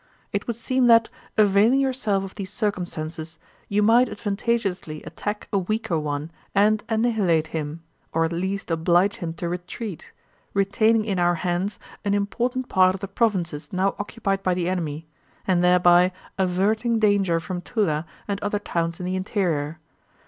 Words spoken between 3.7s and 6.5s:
might advantageously attack a weaker one